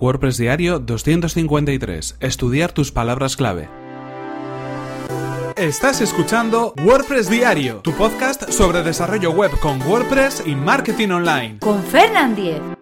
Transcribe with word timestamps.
WordPress 0.00 0.38
Diario 0.38 0.78
253. 0.78 2.16
Estudiar 2.20 2.72
tus 2.72 2.90
palabras 2.90 3.36
clave. 3.36 3.68
Estás 5.56 6.00
escuchando 6.00 6.72
WordPress 6.82 7.28
Diario, 7.28 7.80
tu 7.82 7.92
podcast 7.92 8.50
sobre 8.50 8.82
desarrollo 8.82 9.30
web 9.32 9.50
con 9.60 9.82
WordPress 9.82 10.44
y 10.46 10.54
marketing 10.54 11.10
online. 11.10 11.58
Con 11.58 11.82
Fernand 11.82 12.34
Diez. 12.34 12.79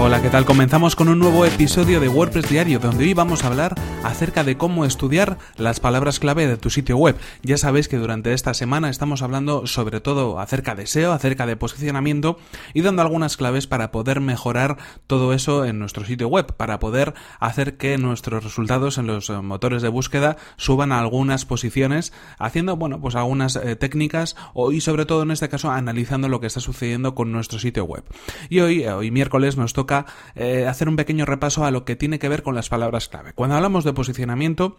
Hola, 0.00 0.22
¿qué 0.22 0.30
tal? 0.30 0.44
Comenzamos 0.44 0.94
con 0.94 1.08
un 1.08 1.18
nuevo 1.18 1.44
episodio 1.44 1.98
de 1.98 2.08
WordPress 2.08 2.48
Diario, 2.48 2.78
donde 2.78 3.02
hoy 3.02 3.14
vamos 3.14 3.42
a 3.42 3.48
hablar 3.48 3.74
acerca 4.04 4.44
de 4.44 4.56
cómo 4.56 4.84
estudiar 4.84 5.38
las 5.56 5.80
palabras 5.80 6.20
clave 6.20 6.46
de 6.46 6.56
tu 6.56 6.70
sitio 6.70 6.96
web. 6.96 7.16
Ya 7.42 7.58
sabéis 7.58 7.88
que 7.88 7.96
durante 7.96 8.32
esta 8.32 8.54
semana 8.54 8.90
estamos 8.90 9.22
hablando 9.22 9.66
sobre 9.66 10.00
todo 10.00 10.38
acerca 10.38 10.76
de 10.76 10.86
SEO, 10.86 11.12
acerca 11.12 11.46
de 11.46 11.56
posicionamiento 11.56 12.38
y 12.74 12.82
dando 12.82 13.02
algunas 13.02 13.36
claves 13.36 13.66
para 13.66 13.90
poder 13.90 14.20
mejorar 14.20 14.78
todo 15.08 15.32
eso 15.32 15.64
en 15.64 15.80
nuestro 15.80 16.04
sitio 16.04 16.28
web, 16.28 16.54
para 16.54 16.78
poder 16.78 17.14
hacer 17.40 17.76
que 17.76 17.98
nuestros 17.98 18.44
resultados 18.44 18.98
en 18.98 19.08
los 19.08 19.28
eh, 19.30 19.40
motores 19.42 19.82
de 19.82 19.88
búsqueda 19.88 20.36
suban 20.56 20.92
a 20.92 21.00
algunas 21.00 21.44
posiciones, 21.44 22.12
haciendo, 22.38 22.76
bueno, 22.76 23.00
pues 23.00 23.16
algunas 23.16 23.56
eh, 23.56 23.74
técnicas 23.74 24.36
y 24.70 24.80
sobre 24.80 25.06
todo 25.06 25.24
en 25.24 25.32
este 25.32 25.48
caso 25.48 25.72
analizando 25.72 26.28
lo 26.28 26.38
que 26.38 26.46
está 26.46 26.60
sucediendo 26.60 27.16
con 27.16 27.32
nuestro 27.32 27.58
sitio 27.58 27.84
web. 27.84 28.04
Y 28.48 28.60
hoy, 28.60 28.84
eh, 28.84 28.92
hoy 28.92 29.10
miércoles 29.10 29.56
nos 29.56 29.72
toca 29.72 29.87
eh, 30.34 30.66
hacer 30.66 30.88
un 30.88 30.96
pequeño 30.96 31.24
repaso 31.24 31.64
a 31.64 31.70
lo 31.70 31.84
que 31.84 31.96
tiene 31.96 32.18
que 32.18 32.28
ver 32.28 32.42
con 32.42 32.54
las 32.54 32.68
palabras 32.68 33.08
clave. 33.08 33.32
Cuando 33.34 33.56
hablamos 33.56 33.84
de 33.84 33.92
posicionamiento, 33.92 34.78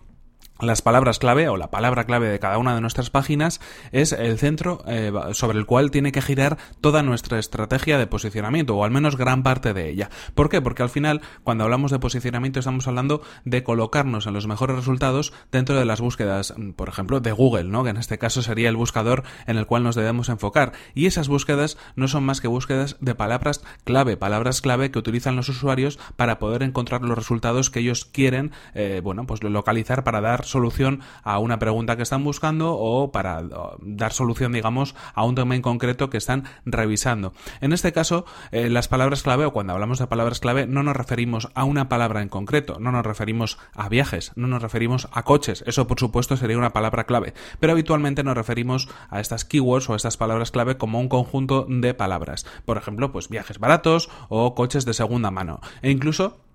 las 0.62 0.82
palabras 0.82 1.20
clave 1.20 1.48
o 1.48 1.56
la 1.56 1.72
palabra 1.72 2.06
clave 2.06 2.28
de 2.28 2.40
cada 2.40 2.58
una 2.58 2.76
de 2.76 2.82
nuestras 2.82 3.10
páginas 3.10 3.62
es 3.92 4.12
el 4.12 4.38
centro 4.38 4.84
eh, 4.88 5.12
sobre 5.32 5.58
el 5.58 5.66
cual 5.66 5.90
tiene 5.90 6.12
que 6.12 6.22
girar 6.22 6.58
toda 6.82 7.02
nuestra 7.02 7.40
estrategia 7.40 7.98
de 7.98 8.08
posicionamiento 8.08 8.76
o 8.76 8.84
al 8.84 8.92
menos 8.92 9.16
gran 9.16 9.42
parte 9.42 9.74
de 9.74 9.90
ella. 9.90 10.10
¿Por 10.36 10.50
qué? 10.50 10.62
Porque 10.62 10.84
al 10.84 10.90
final 10.90 11.22
cuando 11.44 11.64
hablamos 11.64 11.92
de 11.92 12.00
posicionamiento 12.00 12.60
estamos 12.60 12.88
hablando 12.88 13.22
de 13.46 13.64
colocarnos 13.64 14.28
en 14.28 14.34
los 14.34 14.48
mejores 14.48 14.76
resultados 14.76 15.34
dentro 15.52 15.76
de 15.76 15.86
las 15.86 16.02
búsquedas, 16.02 16.54
mm, 16.58 16.72
por 16.72 16.90
ejemplo, 16.90 17.22
de 17.22 17.32
Google, 17.32 17.66
¿no? 17.66 17.84
que 17.84 17.92
en 17.92 17.98
este 17.98 18.18
caso 18.18 18.42
sería 18.42 18.70
el 18.70 18.76
buscador 18.76 19.24
en 19.48 19.58
el 19.58 19.66
cual 19.66 19.84
nos 19.84 19.96
debemos 19.96 20.28
enfocar. 20.28 20.74
Y 20.94 21.06
esas 21.06 21.30
búsquedas 21.30 21.78
no 21.96 22.08
son 22.10 22.26
más 22.26 22.42
que 22.42 22.50
búsquedas 22.50 22.98
de 23.00 23.16
palabras 23.16 23.64
clave, 23.86 24.18
palabras 24.18 24.62
clave 24.62 24.92
que 24.92 25.00
utilizan 25.00 25.38
los 25.38 25.48
usuarios 25.48 26.00
para 26.18 26.38
poder 26.38 26.64
encontrar 26.64 27.02
los 27.04 27.18
resultados 27.18 27.70
que 27.70 27.80
ellos 27.80 28.04
quieren, 28.04 28.52
eh, 28.74 29.00
bueno, 29.02 29.26
pues 29.26 29.42
localizar 29.42 30.04
para 30.04 30.20
dar 30.20 30.49
solución 30.50 31.02
a 31.24 31.40
una 31.40 31.60
pregunta 31.60 31.96
que 31.96 32.04
están 32.04 32.24
buscando 32.24 32.74
o 32.74 33.12
para 33.12 33.42
dar 33.80 34.14
solución, 34.14 34.52
digamos, 34.52 34.96
a 35.14 35.24
un 35.24 35.36
tema 35.36 35.56
en 35.56 35.62
concreto 35.62 36.10
que 36.10 36.18
están 36.18 36.46
revisando. 36.66 37.34
En 37.62 37.74
este 37.74 37.94
caso, 37.94 38.26
eh, 38.52 38.70
las 38.70 38.88
palabras 38.88 39.24
clave 39.24 39.46
o 39.46 39.54
cuando 39.54 39.74
hablamos 39.74 40.00
de 40.00 40.08
palabras 40.08 40.40
clave 40.40 40.68
no 40.68 40.84
nos 40.84 40.96
referimos 40.96 41.50
a 41.54 41.64
una 41.64 41.90
palabra 41.90 42.22
en 42.22 42.30
concreto, 42.30 42.78
no 42.80 42.92
nos 42.92 43.06
referimos 43.06 43.58
a 43.74 43.90
viajes, 43.90 44.32
no 44.36 44.48
nos 44.48 44.62
referimos 44.62 45.08
a 45.12 45.24
coches, 45.24 45.64
eso 45.68 45.88
por 45.88 46.00
supuesto 46.00 46.38
sería 46.38 46.58
una 46.58 46.74
palabra 46.74 47.06
clave, 47.06 47.34
pero 47.60 47.74
habitualmente 47.74 48.24
nos 48.24 48.36
referimos 48.36 48.90
a 49.10 49.20
estas 49.20 49.46
keywords 49.46 49.90
o 49.90 49.94
a 49.94 49.96
estas 49.96 50.18
palabras 50.18 50.52
clave 50.52 50.78
como 50.78 51.00
un 51.00 51.10
conjunto 51.10 51.66
de 51.70 51.94
palabras. 51.94 52.46
Por 52.66 52.78
ejemplo, 52.78 53.12
pues 53.12 53.30
viajes 53.30 53.60
baratos 53.60 54.10
o 54.30 54.56
coches 54.56 54.86
de 54.86 54.94
segunda 54.94 55.32
mano. 55.32 55.60
E 55.82 55.92
incluso 55.92 56.49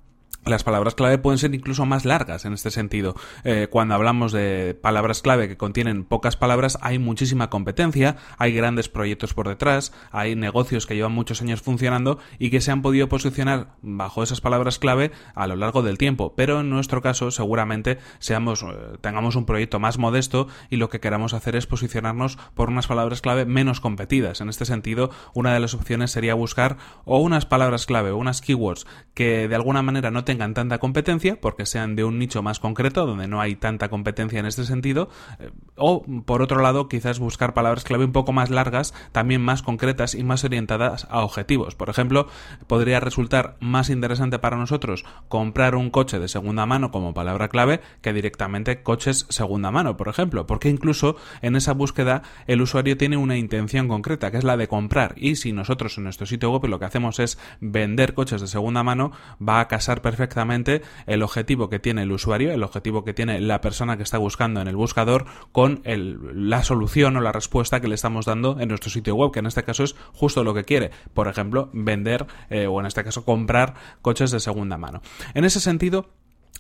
las 0.46 0.64
palabras 0.64 0.94
clave 0.94 1.18
pueden 1.18 1.38
ser 1.38 1.54
incluso 1.54 1.86
más 1.86 2.04
largas 2.04 2.44
en 2.44 2.52
este 2.52 2.70
sentido. 2.70 3.14
Eh, 3.44 3.68
cuando 3.70 3.94
hablamos 3.94 4.32
de 4.32 4.78
palabras 4.80 5.22
clave 5.22 5.48
que 5.48 5.56
contienen 5.56 6.04
pocas 6.04 6.36
palabras, 6.36 6.78
hay 6.82 6.98
muchísima 6.98 7.50
competencia, 7.50 8.16
hay 8.38 8.52
grandes 8.52 8.88
proyectos 8.88 9.34
por 9.34 9.48
detrás, 9.48 9.92
hay 10.10 10.36
negocios 10.36 10.86
que 10.86 10.94
llevan 10.94 11.12
muchos 11.12 11.42
años 11.42 11.62
funcionando 11.62 12.18
y 12.38 12.50
que 12.50 12.60
se 12.60 12.70
han 12.70 12.82
podido 12.82 13.08
posicionar 13.08 13.74
bajo 13.82 14.22
esas 14.22 14.40
palabras 14.40 14.78
clave 14.78 15.12
a 15.34 15.46
lo 15.46 15.56
largo 15.56 15.82
del 15.82 15.98
tiempo. 15.98 16.34
Pero 16.36 16.60
en 16.60 16.70
nuestro 16.70 17.02
caso, 17.02 17.30
seguramente 17.30 17.98
seamos, 18.18 18.62
eh, 18.62 18.66
tengamos 19.00 19.36
un 19.36 19.46
proyecto 19.46 19.80
más 19.80 19.98
modesto 19.98 20.48
y 20.70 20.76
lo 20.76 20.88
que 20.88 21.00
queramos 21.00 21.34
hacer 21.34 21.56
es 21.56 21.66
posicionarnos 21.66 22.38
por 22.54 22.68
unas 22.68 22.86
palabras 22.86 23.20
clave 23.20 23.44
menos 23.44 23.80
competidas. 23.80 24.40
En 24.40 24.48
este 24.48 24.64
sentido, 24.64 25.10
una 25.32 25.54
de 25.54 25.60
las 25.60 25.74
opciones 25.74 26.10
sería 26.10 26.34
buscar 26.34 26.76
o 27.04 27.18
unas 27.18 27.46
palabras 27.46 27.86
clave 27.86 28.12
unas 28.12 28.40
keywords 28.40 28.86
que 29.14 29.48
de 29.48 29.54
alguna 29.54 29.82
manera 29.82 30.10
no 30.10 30.24
tengan 30.24 30.33
tengan 30.34 30.52
tanta 30.52 30.78
competencia, 30.78 31.40
porque 31.40 31.64
sean 31.64 31.94
de 31.94 32.02
un 32.02 32.18
nicho 32.18 32.42
más 32.42 32.58
concreto, 32.58 33.06
donde 33.06 33.28
no 33.28 33.40
hay 33.40 33.54
tanta 33.54 33.88
competencia 33.88 34.40
en 34.40 34.46
este 34.46 34.64
sentido, 34.64 35.08
eh, 35.38 35.52
o 35.76 36.04
por 36.26 36.42
otro 36.42 36.60
lado, 36.60 36.88
quizás 36.88 37.20
buscar 37.20 37.54
palabras 37.54 37.84
clave 37.84 38.04
un 38.04 38.10
poco 38.10 38.32
más 38.32 38.50
largas, 38.50 38.94
también 39.12 39.42
más 39.42 39.62
concretas 39.62 40.16
y 40.16 40.24
más 40.24 40.42
orientadas 40.42 41.06
a 41.08 41.20
objetivos. 41.20 41.76
Por 41.76 41.88
ejemplo, 41.88 42.26
podría 42.66 42.98
resultar 42.98 43.56
más 43.60 43.90
interesante 43.90 44.40
para 44.40 44.56
nosotros 44.56 45.04
comprar 45.28 45.76
un 45.76 45.90
coche 45.90 46.18
de 46.18 46.26
segunda 46.26 46.66
mano 46.66 46.90
como 46.90 47.14
palabra 47.14 47.48
clave 47.48 47.80
que 48.02 48.12
directamente 48.12 48.82
coches 48.82 49.26
segunda 49.28 49.70
mano, 49.70 49.96
por 49.96 50.08
ejemplo, 50.08 50.48
porque 50.48 50.68
incluso 50.68 51.14
en 51.42 51.54
esa 51.54 51.74
búsqueda 51.74 52.22
el 52.48 52.60
usuario 52.60 52.96
tiene 52.96 53.16
una 53.16 53.36
intención 53.36 53.86
concreta, 53.86 54.32
que 54.32 54.38
es 54.38 54.44
la 54.44 54.56
de 54.56 54.66
comprar, 54.66 55.14
y 55.16 55.36
si 55.36 55.52
nosotros 55.52 55.96
en 55.96 56.04
nuestro 56.04 56.26
sitio 56.26 56.50
web 56.50 56.66
lo 56.66 56.80
que 56.80 56.86
hacemos 56.86 57.20
es 57.20 57.38
vender 57.60 58.14
coches 58.14 58.40
de 58.40 58.48
segunda 58.48 58.82
mano, 58.82 59.12
va 59.40 59.60
a 59.60 59.68
casar 59.68 60.02
perfectamente 60.02 60.23
perfectamente 60.24 60.82
el 61.06 61.22
objetivo 61.22 61.68
que 61.68 61.78
tiene 61.78 62.02
el 62.02 62.12
usuario, 62.12 62.52
el 62.52 62.62
objetivo 62.62 63.04
que 63.04 63.12
tiene 63.12 63.40
la 63.40 63.60
persona 63.60 63.96
que 63.96 64.02
está 64.02 64.18
buscando 64.18 64.60
en 64.60 64.68
el 64.68 64.76
buscador 64.76 65.26
con 65.52 65.82
la 65.84 66.62
solución 66.62 67.16
o 67.16 67.20
la 67.20 67.30
respuesta 67.32 67.80
que 67.80 67.88
le 67.88 67.94
estamos 67.94 68.24
dando 68.24 68.58
en 68.58 68.68
nuestro 68.68 68.90
sitio 68.90 69.14
web, 69.14 69.32
que 69.32 69.40
en 69.40 69.46
este 69.46 69.64
caso 69.64 69.84
es 69.84 69.94
justo 70.12 70.42
lo 70.42 70.54
que 70.54 70.64
quiere. 70.64 70.90
Por 71.12 71.28
ejemplo, 71.28 71.68
vender 71.72 72.26
eh, 72.48 72.66
o 72.66 72.80
en 72.80 72.86
este 72.86 73.04
caso 73.04 73.24
comprar 73.24 73.74
coches 74.00 74.30
de 74.30 74.40
segunda 74.40 74.78
mano. 74.78 75.02
En 75.34 75.44
ese 75.44 75.60
sentido, 75.60 76.08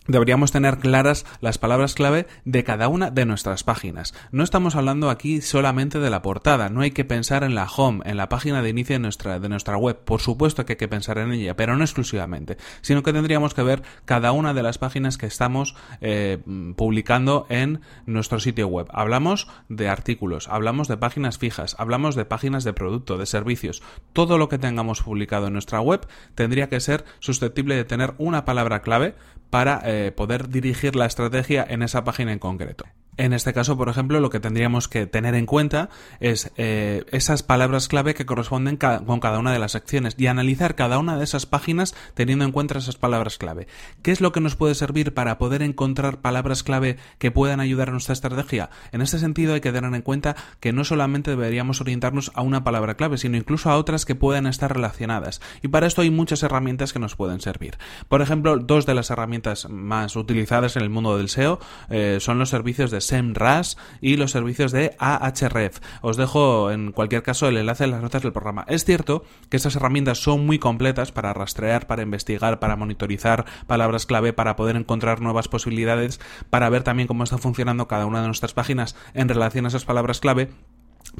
deberíamos 0.06 0.52
tener 0.52 0.78
claras 0.78 1.24
las 1.40 1.58
palabras 1.58 1.94
clave 1.94 2.26
de 2.44 2.64
cada 2.64 2.88
una 2.88 3.10
de 3.10 3.24
nuestras 3.26 3.64
páginas. 3.64 4.14
No 4.32 4.44
estamos 4.44 4.76
hablando 4.76 5.10
aquí 5.10 5.40
solamente 5.40 5.98
de 5.98 6.10
la 6.10 6.22
portada, 6.22 6.68
no 6.68 6.80
hay 6.80 6.90
que 6.90 7.04
pensar 7.04 7.44
en 7.44 7.54
la 7.54 7.66
home, 7.66 8.02
en 8.04 8.16
la 8.16 8.28
página 8.28 8.62
de 8.62 8.70
inicio 8.70 8.94
de 8.94 9.00
nuestra, 9.00 9.40
de 9.40 9.48
nuestra 9.48 9.76
web, 9.76 9.98
por 10.04 10.20
supuesto 10.20 10.64
que 10.64 10.74
hay 10.74 10.76
que 10.78 10.88
pensar 10.88 11.18
en 11.18 11.32
ella, 11.32 11.56
pero 11.56 11.76
no 11.76 11.84
exclusivamente, 11.84 12.56
sino 12.80 13.02
que 13.02 13.12
tendríamos 13.12 13.54
que 13.54 13.62
ver 13.62 13.82
cada 14.04 14.32
una 14.32 14.54
de 14.54 14.62
las 14.62 14.78
páginas 14.78 15.18
que 15.18 15.26
estamos 15.26 15.74
eh, 16.00 16.38
publicando 16.76 17.46
en 17.48 17.80
nuestro 18.06 18.40
sitio 18.40 18.68
web. 18.68 18.86
Hablamos 18.90 19.48
de 19.68 19.88
artículos, 19.88 20.48
hablamos 20.48 20.88
de 20.88 20.96
páginas 20.96 21.38
fijas, 21.38 21.76
hablamos 21.78 22.14
de 22.14 22.24
páginas 22.24 22.64
de 22.64 22.72
producto, 22.72 23.18
de 23.18 23.26
servicios, 23.26 23.82
todo 24.12 24.38
lo 24.38 24.48
que 24.48 24.58
tengamos 24.58 25.02
publicado 25.02 25.46
en 25.46 25.54
nuestra 25.54 25.80
web 25.80 26.06
tendría 26.34 26.68
que 26.68 26.80
ser 26.80 27.04
susceptible 27.20 27.76
de 27.76 27.84
tener 27.84 28.14
una 28.18 28.44
palabra 28.44 28.82
clave 28.82 29.14
para 29.54 29.80
eh, 29.84 30.10
poder 30.10 30.48
dirigir 30.48 30.96
la 30.96 31.06
estrategia 31.06 31.64
en 31.68 31.82
esa 31.82 32.02
página 32.02 32.32
en 32.32 32.40
concreto. 32.40 32.86
En 33.16 33.32
este 33.32 33.52
caso, 33.52 33.76
por 33.76 33.88
ejemplo, 33.88 34.18
lo 34.18 34.30
que 34.30 34.40
tendríamos 34.40 34.88
que 34.88 35.06
tener 35.06 35.36
en 35.36 35.46
cuenta 35.46 35.88
es 36.18 36.50
eh, 36.56 37.04
esas 37.12 37.44
palabras 37.44 37.86
clave 37.86 38.14
que 38.14 38.26
corresponden 38.26 38.76
con 38.76 39.20
cada 39.20 39.38
una 39.38 39.52
de 39.52 39.60
las 39.60 39.72
secciones 39.72 40.14
y 40.18 40.26
analizar 40.26 40.74
cada 40.74 40.98
una 40.98 41.16
de 41.16 41.24
esas 41.24 41.46
páginas 41.46 41.94
teniendo 42.14 42.44
en 42.44 42.50
cuenta 42.50 42.78
esas 42.78 42.96
palabras 42.96 43.38
clave. 43.38 43.68
¿Qué 44.02 44.10
es 44.10 44.20
lo 44.20 44.32
que 44.32 44.40
nos 44.40 44.56
puede 44.56 44.74
servir 44.74 45.14
para 45.14 45.38
poder 45.38 45.62
encontrar 45.62 46.20
palabras 46.22 46.64
clave 46.64 46.96
que 47.18 47.30
puedan 47.30 47.60
ayudar 47.60 47.88
a 47.88 47.92
nuestra 47.92 48.14
estrategia? 48.14 48.70
En 48.90 49.00
este 49.00 49.18
sentido 49.18 49.54
hay 49.54 49.60
que 49.60 49.72
tener 49.72 49.94
en 49.94 50.02
cuenta 50.02 50.34
que 50.58 50.72
no 50.72 50.82
solamente 50.82 51.30
deberíamos 51.30 51.80
orientarnos 51.80 52.32
a 52.34 52.42
una 52.42 52.64
palabra 52.64 52.96
clave, 52.96 53.18
sino 53.18 53.36
incluso 53.36 53.70
a 53.70 53.76
otras 53.76 54.04
que 54.04 54.16
puedan 54.16 54.46
estar 54.46 54.74
relacionadas. 54.74 55.40
Y 55.62 55.68
para 55.68 55.86
esto 55.86 56.02
hay 56.02 56.10
muchas 56.10 56.42
herramientas 56.42 56.92
que 56.92 56.98
nos 56.98 57.14
pueden 57.14 57.40
servir. 57.40 57.78
Por 58.08 58.22
ejemplo, 58.22 58.58
dos 58.58 58.86
de 58.86 58.94
las 58.94 59.10
herramientas 59.10 59.68
más 59.70 60.16
utilizadas 60.16 60.76
en 60.76 60.82
el 60.82 60.90
mundo 60.90 61.16
del 61.16 61.28
SEO 61.28 61.60
eh, 61.90 62.18
son 62.20 62.40
los 62.40 62.48
servicios 62.48 62.90
de 62.90 63.03
SEMrush 63.04 63.74
y 64.00 64.16
los 64.16 64.30
servicios 64.32 64.72
de 64.72 64.96
Ahref. 64.98 65.80
Os 66.02 66.16
dejo 66.16 66.70
en 66.70 66.92
cualquier 66.92 67.22
caso 67.22 67.48
el 67.48 67.56
enlace 67.56 67.84
en 67.84 67.92
las 67.92 68.02
notas 68.02 68.22
del 68.22 68.32
programa. 68.32 68.64
Es 68.68 68.84
cierto 68.84 69.24
que 69.48 69.56
estas 69.56 69.76
herramientas 69.76 70.18
son 70.18 70.44
muy 70.46 70.58
completas 70.58 71.12
para 71.12 71.32
rastrear, 71.32 71.86
para 71.86 72.02
investigar, 72.02 72.58
para 72.58 72.76
monitorizar 72.76 73.44
palabras 73.66 74.06
clave, 74.06 74.32
para 74.32 74.56
poder 74.56 74.76
encontrar 74.76 75.20
nuevas 75.20 75.48
posibilidades, 75.48 76.20
para 76.50 76.68
ver 76.68 76.82
también 76.82 77.08
cómo 77.08 77.24
está 77.24 77.38
funcionando 77.38 77.88
cada 77.88 78.06
una 78.06 78.20
de 78.20 78.26
nuestras 78.26 78.54
páginas 78.54 78.96
en 79.14 79.28
relación 79.28 79.64
a 79.64 79.68
esas 79.68 79.84
palabras 79.84 80.20
clave 80.20 80.50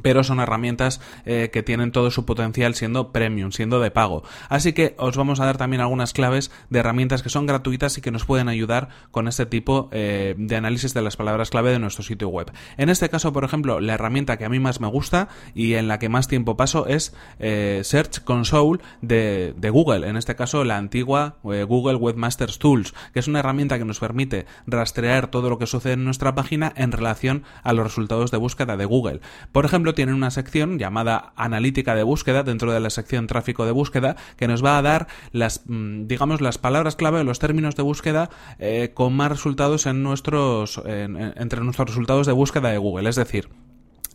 pero 0.03 0.25
son 0.25 0.41
herramientas 0.41 1.01
eh, 1.25 1.51
que 1.53 1.63
tienen 1.63 1.93
todo 1.93 2.11
su 2.11 2.25
potencial 2.25 2.75
siendo 2.75 3.13
premium, 3.13 3.53
siendo 3.53 3.81
de 3.81 3.91
pago. 3.91 4.23
Así 4.49 4.73
que 4.73 4.95
os 4.99 5.17
vamos 5.17 5.41
a 5.41 5.47
dar 5.47 5.57
también 5.57 5.81
algunas 5.81 6.13
claves 6.13 6.51
de 6.71 6.79
herramientas 6.79 7.23
que 7.23 7.29
son 7.29 7.47
gratuitas 7.47 7.99
y 7.99 8.01
que 8.01 8.11
nos 8.11 8.25
pueden 8.25 8.49
ayudar 8.49 8.89
con 9.11 9.29
este 9.29 9.47
tipo 9.47 9.89
eh, 9.93 10.35
de 10.39 10.57
análisis 10.57 10.95
de 10.95 11.03
las 11.03 11.17
palabras 11.17 11.51
clave 11.51 11.71
de 11.71 11.79
nuestro 11.79 12.03
sitio 12.03 12.29
web. 12.29 12.53
En 12.77 12.89
este 12.89 13.09
caso, 13.09 13.33
por 13.33 13.45
ejemplo, 13.45 13.81
la 13.81 13.95
herramienta 13.95 14.37
que 14.37 14.45
a 14.45 14.49
mí 14.49 14.59
más 14.59 14.81
me 14.81 14.89
gusta 14.89 15.29
y 15.55 15.75
en 15.75 15.89
la 15.89 15.99
que 15.99 16.09
más 16.09 16.29
tiempo 16.29 16.57
paso 16.57 16.87
es 16.87 17.15
eh, 17.39 17.81
Search 17.85 18.25
Console 18.25 18.81
de, 19.03 19.55
de, 19.57 19.71
Google. 19.71 20.09
En 20.09 20.17
este 20.17 20.37
caso, 20.37 20.65
la 20.65 20.77
antigua 20.77 21.37
Google 21.43 21.97
Webmasters 21.97 22.59
Tools, 22.59 22.95
que 23.13 23.21
es 23.21 23.29
una 23.29 23.41
herramienta 23.41 23.79
que 23.79 23.85
nos 23.85 23.99
permite 23.99 24.47
rastrear 24.67 25.29
todo 25.29 25.51
lo 25.51 25.59
que 25.59 25.67
sucede 25.67 25.95
en 25.95 26.05
nuestra 26.05 26.35
página 26.35 26.73
en 26.77 26.93
relación 26.93 27.45
a 27.63 27.73
los 27.73 27.85
resultados 27.85 28.31
de 28.31 28.39
búsqueda 28.39 28.77
de 28.77 28.85
Google. 28.85 29.21
Por 29.53 29.65
ejemplo, 29.65 29.84
tienen 29.93 30.15
una 30.15 30.31
sección 30.31 30.79
llamada 30.79 31.35
analítica 31.37 31.95
de 31.95 32.05
búsqueda 32.05 32.43
dentro 32.43 32.73
de 32.73 32.81
la 32.81 32.89
sección 32.89 33.27
tráfico 33.27 33.67
de 33.67 33.73
búsqueda 33.73 34.17
que 34.39 34.49
nos 34.49 34.65
va 34.65 34.79
a 34.79 34.83
dar 34.83 35.09
las, 35.33 35.65
mm, 35.67 36.07
digamos, 36.07 36.41
las 36.41 36.57
palabras 36.57 36.97
clave 36.97 37.21
o 37.21 37.25
los 37.25 37.41
términos 37.41 37.77
de 37.77 37.83
búsqueda 37.83 38.31
eh, 38.59 38.93
con 38.95 39.15
más 39.15 39.29
resultados 39.29 39.85
en 39.85 40.03
nuestros, 40.03 40.81
entre 40.87 41.61
nuestros 41.61 41.89
resultados 41.89 42.27
de 42.27 42.33
búsqueda 42.33 42.71
de 42.71 42.79
Google. 42.79 43.11
Es 43.11 43.17
decir, 43.17 43.49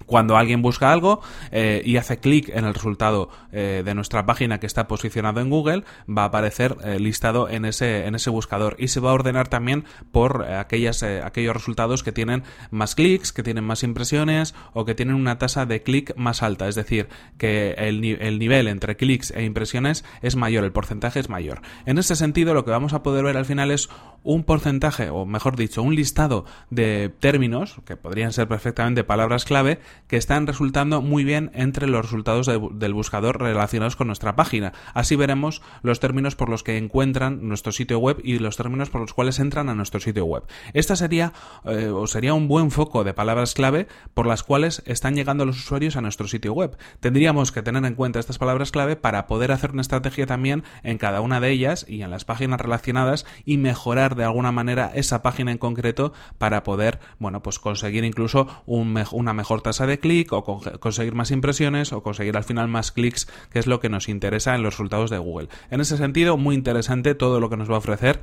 cuando 0.06 0.38
alguien 0.38 0.62
busca 0.62 0.92
algo 0.92 1.22
eh, 1.52 1.82
y 1.86 1.98
hace 1.98 2.18
clic 2.18 2.50
en 2.50 2.66
el 2.66 2.74
resultado 2.74 3.30
eh, 3.52 3.84
de 3.86 3.96
nuestra 3.96 4.26
página 4.26 4.60
que 4.60 4.68
está 4.68 4.88
posicionado 4.88 5.42
en 5.42 5.50
Google, 5.50 5.84
va 6.10 6.24
a 6.24 6.26
aparecer 6.26 6.76
eh, 6.84 7.00
listado 7.00 7.50
en 7.50 7.66
ese, 7.66 8.06
en 8.06 8.16
ese 8.16 8.30
buscador 8.30 8.76
y 8.80 8.90
se 8.90 9.00
va 9.00 9.12
a 9.12 9.14
ordenar 9.14 9.48
también 9.48 9.86
por 10.12 10.44
aquellas, 10.44 11.04
aquellos 11.04 11.54
resultados 11.54 12.04
que 12.04 12.12
tienen 12.12 12.44
más 12.72 12.96
clics, 12.96 13.32
que 13.32 13.44
tienen 13.44 13.64
más 13.64 13.84
impresiones 13.84 14.56
o 14.74 14.86
que 14.86 14.96
tienen 14.96 15.16
una 15.16 15.38
tasa 15.38 15.66
de 15.66 15.84
clic 15.84 16.16
más 16.16 16.44
alta. 16.44 16.68
Es 16.68 16.76
decir, 16.76 17.08
que 17.38 17.72
el, 17.78 18.04
el 18.04 18.40
nivel 18.40 18.68
entre 18.68 18.96
clics 18.96 19.32
e 19.32 19.44
impresiones 19.44 20.06
es 20.22 20.36
mayor, 20.36 20.64
el 20.64 20.72
porcentaje 20.72 21.20
es 21.20 21.30
mayor. 21.30 21.62
En 21.86 21.98
ese 21.98 22.16
sentido, 22.16 22.54
lo 22.54 22.66
que 22.66 22.72
vamos 22.72 22.94
a 22.94 23.04
poder 23.04 23.24
ver 23.24 23.38
al 23.38 23.46
final 23.46 23.72
es 23.72 23.90
un 24.24 24.44
porcentaje, 24.44 25.10
o 25.10 25.26
mejor 25.26 25.56
dicho, 25.56 25.82
un 25.82 25.96
listado 25.96 26.46
de 26.70 27.10
términos, 27.20 27.78
que 27.86 27.96
podrían 27.96 28.34
ser 28.34 28.48
perfectamente 28.48 29.04
palabras 29.04 29.46
clave, 29.46 29.80
que 30.08 30.18
están 30.18 30.48
resultando 30.48 31.02
muy 31.02 31.24
bien 31.24 31.52
entre 31.54 31.88
los 31.88 32.02
resultados 32.04 32.48
del 32.48 32.94
buscador 32.94 33.40
relacionados 33.40 33.96
con 33.96 34.08
nuestra 34.08 34.36
página. 34.36 34.74
Así 34.94 35.16
veremos 35.16 35.62
los 35.84 36.00
términos 36.00 36.36
por 36.36 36.50
los 36.50 36.64
que 36.64 36.78
encuentran 36.78 37.48
nuestro 37.48 37.72
sitio 37.72 38.00
web 38.00 38.20
y 38.24 38.40
los 38.40 38.58
términos 38.58 38.90
por 38.90 39.02
los 39.02 39.14
cuales 39.14 39.40
entran 39.40 39.70
a 39.70 39.76
nuestro 39.76 40.00
sitio 40.00 40.26
web. 40.26 40.44
Esta 40.74 40.96
sería 40.96 41.34
eh, 41.66 41.90
o 41.90 42.08
sería 42.08 42.34
un 42.34 42.48
buen 42.48 42.72
foco 42.72 43.04
de 43.04 43.14
palabras 43.14 43.54
clave 43.54 43.88
por 44.14 44.26
las 44.26 44.44
cuales 44.44 44.82
están 44.86 45.16
llegando 45.16 45.46
los 45.46 45.58
usuarios 45.58 45.96
a 45.96 46.02
nuestro 46.02 46.28
sitio 46.28 46.54
web. 46.54 46.78
Tendríamos 47.00 47.52
que 47.52 47.62
tener 47.62 47.84
en 47.86 47.96
cuenta 47.96 48.20
estas 48.20 48.38
palabras 48.38 48.72
clave 48.72 48.96
para 48.96 49.28
poder 49.28 49.52
hacer 49.52 49.72
una 49.72 49.82
estrategia 49.82 50.26
también 50.26 50.64
en 50.84 50.98
cada 50.98 51.22
una 51.22 51.40
de 51.40 51.52
ellas 51.52 51.86
y 51.88 52.02
en 52.02 52.12
las 52.12 52.26
páginas 52.26 52.60
relacionadas 52.60 53.26
y 53.46 53.58
mejorar 53.58 54.16
de 54.16 54.24
alguna 54.24 54.52
manera 54.52 54.92
esa 54.94 55.22
página 55.22 55.52
en 55.52 55.58
concreto 55.58 56.14
para 56.38 56.64
poder, 56.64 57.00
bueno, 57.20 57.42
pues 57.42 57.60
conseguir 57.60 58.04
incluso 58.04 58.48
una 58.66 59.34
mejor 59.34 59.62
tasa 59.62 59.79
de 59.86 60.00
clic 60.00 60.32
o 60.34 60.44
conseguir 60.80 61.16
más 61.16 61.32
impresiones 61.32 61.94
o 61.94 62.04
conseguir 62.04 62.38
al 62.38 62.44
final 62.44 62.68
más 62.68 62.92
clics, 62.92 63.28
que 63.52 63.60
es 63.60 63.68
lo 63.68 63.80
que 63.80 63.90
nos 63.90 64.10
interesa 64.10 64.56
en 64.56 64.64
los 64.64 64.74
resultados 64.74 65.10
de 65.10 65.18
Google. 65.18 65.50
En 65.72 65.82
ese 65.82 65.98
sentido, 65.98 66.38
muy 66.38 66.56
interesante 66.56 67.16
todo 67.16 67.40
lo 67.40 67.50
que 67.50 67.58
nos 67.58 67.70
va 67.70 67.76
a 67.76 67.80
ofrecer 67.80 68.22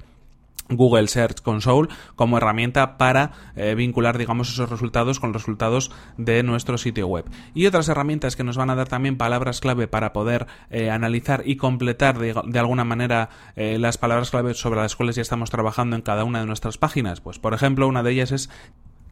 Google 0.68 1.08
Search 1.08 1.42
Console 1.42 1.88
como 2.14 2.38
herramienta 2.38 2.98
para 2.98 3.32
eh, 3.54 3.74
vincular, 3.74 4.18
digamos, 4.18 4.50
esos 4.50 4.68
resultados 4.68 5.20
con 5.20 5.32
los 5.32 5.42
resultados 5.42 5.92
de 6.16 6.42
nuestro 6.42 6.78
sitio 6.78 7.06
web. 7.06 7.24
Y 7.54 7.66
otras 7.66 7.88
herramientas 7.88 8.36
que 8.36 8.44
nos 8.44 8.56
van 8.56 8.70
a 8.70 8.74
dar 8.74 8.88
también 8.88 9.16
palabras 9.16 9.60
clave 9.60 9.88
para 9.88 10.12
poder 10.12 10.46
eh, 10.70 10.90
analizar 10.90 11.42
y 11.46 11.56
completar 11.56 12.18
de, 12.18 12.58
alguna 12.58 12.84
manera 12.84 13.30
eh, 13.54 13.78
las 13.78 13.98
palabras 13.98 14.30
clave 14.30 14.54
sobre 14.54 14.80
las 14.80 14.96
cuales 14.96 15.16
ya 15.16 15.22
estamos 15.22 15.50
trabajando 15.50 15.96
en 15.96 16.02
cada 16.02 16.24
una 16.24 16.40
de 16.40 16.46
nuestras 16.46 16.78
páginas. 16.78 17.20
Pues, 17.20 17.38
por 17.38 17.54
ejemplo, 17.54 17.86
una 17.86 18.02
de 18.02 18.12
ellas 18.12 18.32
es 18.32 18.50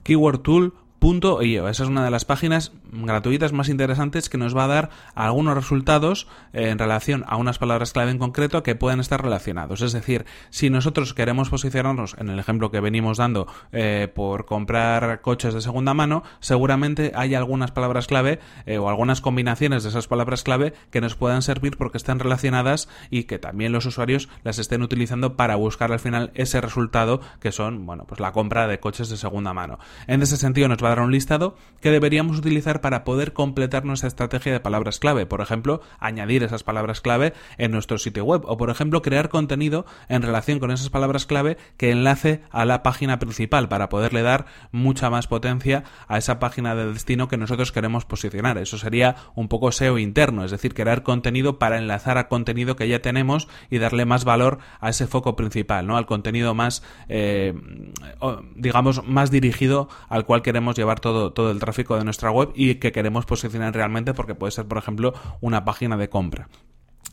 Keyword 0.03 0.41
Tool 0.41 0.75
.io. 1.01 1.69
Esa 1.69 1.83
es 1.83 1.89
una 1.89 2.05
de 2.05 2.11
las 2.11 2.25
páginas 2.25 2.73
gratuitas 2.93 3.53
más 3.53 3.69
interesantes 3.69 4.29
que 4.29 4.39
nos 4.39 4.57
va 4.57 4.65
a 4.65 4.69
dar 4.69 4.91
algunos 5.15 5.55
resultados 5.55 6.27
eh, 6.53 6.71
en 6.71 6.79
relación 6.79 7.25
a 7.27 7.37
unas 7.37 7.59
palabras 7.59 7.93
clave 7.93 8.11
en 8.11 8.19
concreto 8.19 8.63
que 8.63 8.75
pueden 8.75 9.01
estar 9.01 9.23
relacionados. 9.23 9.83
Es 9.83 9.93
decir, 9.93 10.25
si 10.51 10.71
nosotros 10.71 11.15
queremos 11.15 11.51
posicionarnos 11.51 12.17
en 12.19 12.31
el 12.31 12.39
ejemplo 12.39 12.71
que 12.71 12.81
venimos 12.81 13.19
dando 13.19 13.47
eh, 13.73 14.09
por 14.15 14.47
comprar 14.47 15.21
coches 15.21 15.55
de 15.55 15.61
segunda 15.61 15.95
mano, 15.95 16.23
seguramente 16.41 17.13
hay 17.15 17.35
algunas 17.35 17.71
palabras 17.71 18.07
clave 18.07 18.39
eh, 18.67 18.79
o 18.79 18.89
algunas 18.89 19.21
combinaciones 19.21 19.83
de 19.83 19.91
esas 19.91 20.07
palabras 20.07 20.43
clave 20.43 20.75
que 20.91 21.01
nos 21.01 21.17
puedan 21.17 21.43
servir 21.43 21.77
porque 21.77 21.99
están 21.99 22.19
relacionadas 22.19 22.89
y 23.11 23.25
que 23.25 23.39
también 23.39 23.73
los 23.73 23.87
usuarios 23.87 24.29
las 24.43 24.59
estén 24.59 24.83
utilizando 24.83 25.37
para 25.37 25.57
buscar 25.57 25.93
al 25.93 25.99
final 25.99 26.31
ese 26.35 26.61
resultado 26.61 27.21
que 27.41 27.53
son, 27.53 27.87
bueno, 27.87 28.05
pues 28.07 28.21
la 28.21 28.33
compra 28.33 28.67
de 28.67 28.81
coches 28.81 29.09
de 29.09 29.17
segunda 29.17 29.53
mano. 29.53 29.79
En 30.07 30.23
ese 30.23 30.37
sentido 30.37 30.69
nos 30.69 30.83
va 30.83 30.93
a 30.93 30.94
un 31.03 31.13
listado 31.13 31.57
que 31.81 31.91
deberíamos 31.91 32.39
utilizar 32.39 32.81
para 32.81 33.05
poder 33.05 33.33
completar 33.33 33.85
nuestra 33.85 34.09
estrategia 34.09 34.53
de 34.53 34.61
palabras 34.61 34.99
clave. 34.99 35.27
Por 35.27 35.41
ejemplo, 35.41 35.81
añadir 35.99 36.43
esas 36.43 36.63
palabras 36.63 37.01
clave 37.01 37.35
en 37.59 37.73
nuestro 37.73 37.99
sitio 37.99 38.25
web 38.25 38.43
o, 38.47 38.57
por 38.57 38.71
ejemplo, 38.71 39.03
crear 39.03 39.29
contenido 39.29 39.85
en 40.09 40.23
relación 40.23 40.59
con 40.59 40.71
esas 40.71 40.91
palabras 40.91 41.27
clave 41.27 41.57
que 41.77 41.91
enlace 41.91 42.43
a 42.51 42.65
la 42.65 42.83
página 42.83 43.19
principal 43.19 43.69
para 43.69 43.89
poderle 43.89 44.23
dar 44.23 44.47
mucha 44.73 45.11
más 45.11 45.27
potencia 45.27 45.85
a 46.09 46.19
esa 46.19 46.39
página 46.39 46.75
de 46.75 46.93
destino 46.93 47.29
que 47.29 47.37
nosotros 47.37 47.73
queremos 47.73 48.05
posicionar. 48.05 48.59
Eso 48.59 48.79
sería 48.79 49.17
un 49.35 49.49
poco 49.49 49.73
SEO 49.73 49.99
interno, 49.99 50.45
es 50.45 50.51
decir, 50.51 50.75
crear 50.75 51.03
contenido 51.03 51.59
para 51.59 51.79
enlazar 51.79 52.19
a 52.19 52.29
contenido 52.29 52.77
que 52.77 52.89
ya 52.89 53.01
tenemos 53.01 53.49
y 53.71 53.79
darle 53.79 54.05
más 54.05 54.25
valor 54.25 54.59
a 54.81 54.91
ese 54.91 55.07
foco 55.07 55.37
principal, 55.37 55.87
¿no? 55.87 55.97
Al 55.97 56.07
contenido 56.07 56.55
más, 56.55 56.83
eh, 57.09 57.55
digamos, 58.55 59.07
más 59.07 59.31
dirigido 59.31 59.89
al 60.09 60.25
cual 60.25 60.43
queremos 60.43 60.74
llevar 60.75 61.01
todo, 61.01 61.33
todo 61.33 61.51
el 61.51 61.61
tráfico 61.61 61.97
de 61.97 62.05
nuestra 62.05 62.31
web 62.31 62.51
y 62.55 62.77
que 62.77 62.93
queremos 62.93 63.27
posicionar 63.27 63.75
realmente 63.75 64.15
porque 64.15 64.35
puede 64.35 64.53
ser, 64.53 64.67
por 64.67 64.79
ejemplo, 64.79 65.15
una 65.41 65.65
página 65.65 65.97
de 65.97 66.09
compra. 66.09 66.49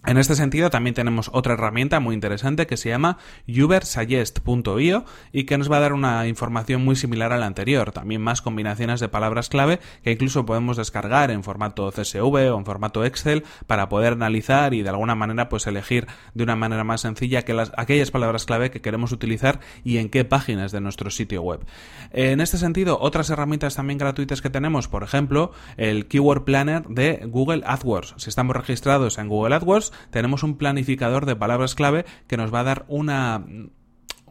En 0.04 0.18
este 0.18 0.34
sentido, 0.36 0.72
también 0.72 0.96
tenemos 0.96 1.30
otra 1.32 1.54
herramienta 1.54 2.00
muy 2.00 2.16
interesante 2.16 2.66
que 2.66 2.76
se 2.76 2.90
llama 2.90 3.20
ubersuggest.io 3.48 5.06
y 5.32 5.44
que 5.44 5.58
nos 5.60 5.72
va 5.72 5.78
a 5.78 5.80
dar 5.80 5.94
una 5.94 6.28
información 6.28 6.84
muy 6.84 6.96
similar 6.96 7.32
a 7.32 7.38
la 7.38 7.46
anterior. 7.46 7.92
También 7.92 8.20
más 8.20 8.42
combinaciones 8.42 9.00
de 9.00 9.10
palabras 9.10 9.50
clave 9.50 9.80
que 10.04 10.12
incluso 10.12 10.44
podemos 10.44 10.78
descargar 10.78 11.30
en 11.30 11.44
formato 11.44 11.92
CSV 11.92 12.52
o 12.52 12.58
en 12.58 12.66
formato 12.66 13.06
Excel 13.06 13.44
para 13.68 13.90
poder 13.90 14.14
analizar 14.14 14.74
y 14.74 14.82
de 14.82 14.90
alguna 14.90 15.14
manera 15.14 15.50
pues 15.50 15.68
elegir 15.68 16.08
de 16.34 16.44
una 16.44 16.56
manera 16.56 16.84
más 16.84 17.02
sencilla 17.02 17.44
que 17.44 17.54
las, 17.54 17.72
aquellas 17.78 18.10
palabras 18.10 18.46
clave 18.46 18.72
que 18.72 18.82
queremos 18.82 19.12
utilizar 19.12 19.60
y 19.84 19.98
en 19.98 20.10
qué 20.10 20.26
páginas 20.26 20.72
de 20.72 20.82
nuestro 20.82 21.12
sitio 21.12 21.44
web. 21.44 21.64
En 22.12 22.42
este 22.42 22.58
sentido, 22.58 22.98
otras 23.00 23.30
herramientas 23.30 23.76
también 23.76 24.00
gratuitas 24.00 24.42
que 24.42 24.50
tenemos, 24.50 24.88
por 24.88 25.04
ejemplo, 25.04 25.52
el 25.78 26.08
Keyword 26.08 26.44
Planner 26.44 26.88
de 26.88 27.22
Google 27.28 27.62
AdWords. 27.68 28.16
Si 28.18 28.30
estamos 28.30 28.56
registrados 28.56 29.20
en 29.20 29.28
Google 29.28 29.56
AdWords, 29.56 29.91
tenemos 30.10 30.44
un 30.44 30.58
planificador 30.58 31.26
de 31.26 31.36
palabras 31.36 31.76
clave 31.76 32.06
que 32.28 32.38
nos 32.38 32.54
va 32.54 32.62
a 32.62 32.64
dar 32.64 32.86
una 32.88 33.46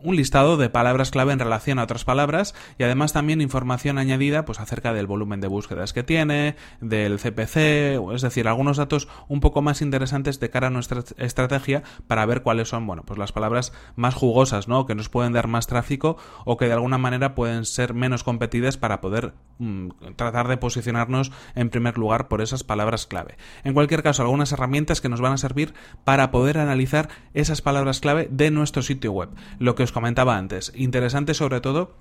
un 0.02 0.16
listado 0.16 0.56
de 0.56 0.70
palabras 0.70 1.10
clave 1.10 1.32
en 1.32 1.38
relación 1.38 1.78
a 1.78 1.84
otras 1.84 2.04
palabras 2.04 2.54
y 2.78 2.84
además 2.84 3.12
también 3.12 3.40
información 3.40 3.98
añadida 3.98 4.44
pues 4.44 4.60
acerca 4.60 4.92
del 4.92 5.06
volumen 5.06 5.40
de 5.40 5.48
búsquedas 5.48 5.92
que 5.92 6.02
tiene, 6.02 6.56
del 6.80 7.18
CPC, 7.18 8.00
es 8.14 8.22
decir, 8.22 8.48
algunos 8.48 8.76
datos 8.76 9.08
un 9.28 9.40
poco 9.40 9.62
más 9.62 9.82
interesantes 9.82 10.40
de 10.40 10.50
cara 10.50 10.68
a 10.68 10.70
nuestra 10.70 11.02
estrategia 11.16 11.82
para 12.06 12.26
ver 12.26 12.42
cuáles 12.42 12.68
son, 12.68 12.86
bueno, 12.86 13.02
pues 13.04 13.18
las 13.18 13.32
palabras 13.32 13.72
más 13.96 14.14
jugosas, 14.14 14.68
¿no? 14.68 14.86
que 14.86 14.94
nos 14.94 15.08
pueden 15.08 15.32
dar 15.32 15.46
más 15.46 15.66
tráfico 15.66 16.16
o 16.44 16.56
que 16.56 16.66
de 16.66 16.72
alguna 16.72 16.98
manera 16.98 17.34
pueden 17.34 17.64
ser 17.64 17.94
menos 17.94 18.24
competidas 18.24 18.76
para 18.76 19.00
poder 19.00 19.34
mm, 19.58 19.88
tratar 20.16 20.48
de 20.48 20.56
posicionarnos 20.56 21.32
en 21.54 21.70
primer 21.70 21.98
lugar 21.98 22.28
por 22.28 22.40
esas 22.40 22.64
palabras 22.64 23.06
clave. 23.06 23.36
En 23.64 23.74
cualquier 23.74 24.02
caso, 24.02 24.22
algunas 24.22 24.52
herramientas 24.52 25.00
que 25.00 25.08
nos 25.08 25.20
van 25.20 25.32
a 25.32 25.38
servir 25.38 25.74
para 26.04 26.30
poder 26.30 26.58
analizar 26.58 27.08
esas 27.34 27.62
palabras 27.62 28.00
clave 28.00 28.28
de 28.30 28.50
nuestro 28.50 28.82
sitio 28.82 29.12
web. 29.12 29.30
Lo 29.58 29.74
que 29.74 29.82
comentaba 29.92 30.36
antes. 30.36 30.72
Interesante 30.74 31.34
sobre 31.34 31.60
todo 31.60 31.94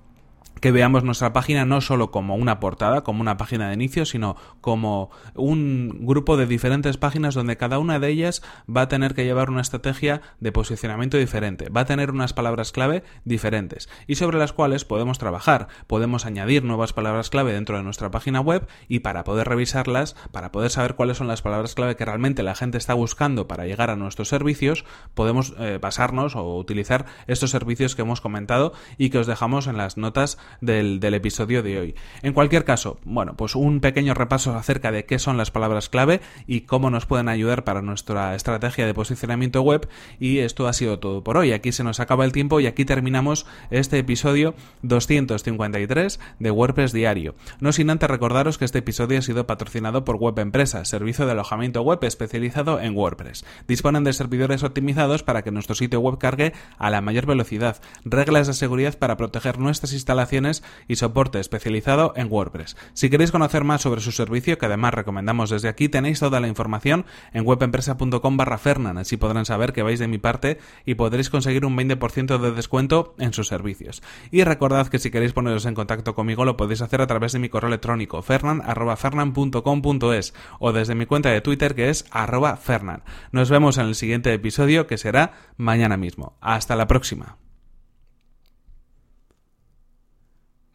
que 0.60 0.72
veamos 0.72 1.04
nuestra 1.04 1.32
página 1.32 1.64
no 1.64 1.80
solo 1.80 2.10
como 2.10 2.36
una 2.36 2.60
portada, 2.60 3.02
como 3.02 3.20
una 3.20 3.36
página 3.36 3.68
de 3.68 3.74
inicio, 3.74 4.04
sino 4.04 4.36
como 4.60 5.10
un 5.34 6.06
grupo 6.06 6.36
de 6.36 6.46
diferentes 6.46 6.96
páginas 6.96 7.34
donde 7.34 7.56
cada 7.56 7.78
una 7.78 7.98
de 7.98 8.08
ellas 8.08 8.42
va 8.68 8.82
a 8.82 8.88
tener 8.88 9.14
que 9.14 9.24
llevar 9.24 9.50
una 9.50 9.60
estrategia 9.60 10.22
de 10.40 10.52
posicionamiento 10.52 11.16
diferente, 11.16 11.68
va 11.70 11.82
a 11.82 11.86
tener 11.86 12.10
unas 12.10 12.32
palabras 12.32 12.72
clave 12.72 13.02
diferentes 13.24 13.88
y 14.06 14.16
sobre 14.16 14.38
las 14.38 14.52
cuales 14.52 14.84
podemos 14.84 15.18
trabajar, 15.18 15.68
podemos 15.86 16.26
añadir 16.26 16.64
nuevas 16.64 16.92
palabras 16.92 17.30
clave 17.30 17.52
dentro 17.52 17.76
de 17.76 17.82
nuestra 17.82 18.10
página 18.10 18.40
web 18.40 18.66
y 18.88 19.00
para 19.00 19.24
poder 19.24 19.48
revisarlas, 19.48 20.14
para 20.32 20.52
poder 20.52 20.70
saber 20.70 20.94
cuáles 20.94 21.16
son 21.16 21.28
las 21.28 21.42
palabras 21.42 21.74
clave 21.74 21.96
que 21.96 22.04
realmente 22.04 22.42
la 22.42 22.54
gente 22.54 22.78
está 22.78 22.94
buscando 22.94 23.48
para 23.48 23.66
llegar 23.66 23.90
a 23.90 23.96
nuestros 23.96 24.28
servicios, 24.28 24.84
podemos 25.14 25.54
eh, 25.58 25.78
basarnos 25.80 26.36
o 26.36 26.56
utilizar 26.56 27.06
estos 27.26 27.50
servicios 27.50 27.94
que 27.94 28.02
hemos 28.02 28.20
comentado 28.20 28.72
y 28.98 29.10
que 29.10 29.18
os 29.18 29.26
dejamos 29.26 29.66
en 29.66 29.76
las 29.76 29.96
notas 29.96 30.38
del, 30.60 31.00
episodio 31.14 31.62
de 31.62 31.78
hoy. 31.78 31.94
En 32.22 32.32
cualquier 32.32 32.64
caso, 32.64 32.98
bueno, 33.04 33.34
pues 33.36 33.54
un 33.54 33.80
pequeño 33.80 34.14
repaso 34.14 34.54
acerca 34.54 34.92
de 34.92 35.04
qué 35.04 35.18
son 35.18 35.36
las 35.36 35.50
palabras 35.50 35.88
clave 35.88 36.20
y 36.46 36.62
cómo 36.62 36.90
nos 36.90 37.06
pueden 37.06 37.28
ayudar 37.28 37.64
para 37.64 37.82
nuestra 37.82 38.34
estrategia 38.34 38.86
de 38.86 38.94
posicionamiento 38.94 39.62
web 39.62 39.88
y 40.18 40.38
esto 40.38 40.68
ha 40.68 40.72
sido 40.72 40.98
todo 40.98 41.24
por 41.24 41.36
hoy. 41.36 41.52
Aquí 41.52 41.72
se 41.72 41.84
nos 41.84 42.00
acaba 42.00 42.24
el 42.24 42.32
tiempo 42.32 42.60
y 42.60 42.66
aquí 42.66 42.84
terminamos 42.84 43.46
este 43.70 43.98
episodio 43.98 44.54
253 44.82 46.20
de 46.38 46.50
WordPress 46.50 46.92
Diario. 46.92 47.34
No 47.60 47.72
sin 47.72 47.90
antes 47.90 48.10
recordaros 48.10 48.58
que 48.58 48.64
este 48.64 48.78
episodio 48.78 49.18
ha 49.18 49.22
sido 49.22 49.46
patrocinado 49.46 50.04
por 50.04 50.16
Web 50.16 50.38
Empresa, 50.38 50.84
servicio 50.84 51.26
de 51.26 51.32
alojamiento 51.32 51.82
web 51.82 51.98
especializado 52.02 52.80
en 52.80 52.96
WordPress. 52.96 53.44
Disponen 53.66 54.04
de 54.04 54.12
servidores 54.12 54.62
optimizados 54.62 55.22
para 55.22 55.42
que 55.42 55.50
nuestro 55.50 55.74
sitio 55.74 56.00
web 56.00 56.18
cargue 56.18 56.52
a 56.78 56.90
la 56.90 57.00
mayor 57.00 57.26
velocidad, 57.26 57.80
reglas 58.04 58.46
de 58.46 58.54
seguridad 58.54 58.98
para 58.98 59.16
proteger 59.16 59.58
nuestras 59.58 59.92
instalaciones 59.92 60.39
y 60.88 60.96
soporte 60.96 61.40
especializado 61.40 62.12
en 62.16 62.28
WordPress. 62.30 62.76
Si 62.94 63.10
queréis 63.10 63.32
conocer 63.32 63.64
más 63.64 63.82
sobre 63.82 64.00
su 64.00 64.12
servicio, 64.12 64.58
que 64.58 64.66
además 64.66 64.94
recomendamos 64.94 65.50
desde 65.50 65.68
aquí, 65.68 65.88
tenéis 65.88 66.20
toda 66.20 66.40
la 66.40 66.48
información 66.48 67.04
en 67.32 67.46
webempresa.com 67.46 68.36
barra 68.36 68.58
Fernan, 68.58 68.98
así 68.98 69.16
podrán 69.16 69.44
saber 69.44 69.72
que 69.72 69.82
vais 69.82 69.98
de 69.98 70.08
mi 70.08 70.18
parte 70.18 70.58
y 70.84 70.94
podréis 70.94 71.30
conseguir 71.30 71.64
un 71.64 71.76
20% 71.76 72.38
de 72.38 72.52
descuento 72.52 73.14
en 73.18 73.32
sus 73.32 73.48
servicios. 73.48 74.02
Y 74.30 74.44
recordad 74.44 74.88
que 74.88 74.98
si 74.98 75.10
queréis 75.10 75.32
poneros 75.32 75.66
en 75.66 75.74
contacto 75.74 76.14
conmigo 76.14 76.44
lo 76.44 76.56
podéis 76.56 76.82
hacer 76.82 77.00
a 77.00 77.06
través 77.06 77.32
de 77.32 77.38
mi 77.38 77.48
correo 77.48 77.68
electrónico 77.68 78.22
fernan.fernan.com.es 78.22 80.34
o 80.58 80.72
desde 80.72 80.94
mi 80.94 81.06
cuenta 81.06 81.30
de 81.30 81.40
Twitter 81.40 81.74
que 81.74 81.90
es 81.90 82.06
arroba 82.10 82.56
fernan. 82.56 83.02
Nos 83.32 83.50
vemos 83.50 83.78
en 83.78 83.86
el 83.86 83.94
siguiente 83.94 84.32
episodio 84.32 84.86
que 84.86 84.98
será 84.98 85.32
mañana 85.56 85.96
mismo. 85.96 86.36
Hasta 86.40 86.76
la 86.76 86.86
próxima. 86.86 87.39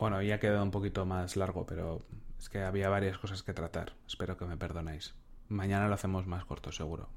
Bueno, 0.06 0.22
ya 0.22 0.36
ha 0.36 0.40
quedado 0.40 0.62
un 0.62 0.70
poquito 0.70 1.04
más 1.08 1.36
largo, 1.36 1.66
pero 1.66 2.04
es 2.38 2.48
que 2.48 2.62
había 2.62 2.90
varias 2.90 3.18
cosas 3.18 3.42
que 3.42 3.56
tratar. 3.56 3.94
Espero 4.06 4.38
que 4.38 4.46
me 4.46 4.56
perdonéis. 4.56 5.16
Mañana 5.50 5.88
lo 5.88 5.96
hacemos 5.96 6.28
más 6.28 6.46
corto, 6.46 6.72
seguro. 6.72 7.10